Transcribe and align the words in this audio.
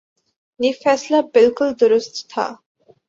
یہ 0.59 0.71
فیصلہ 0.83 1.21
بالکل 1.33 1.69
درست 1.81 2.29
تھا۔ 2.29 2.47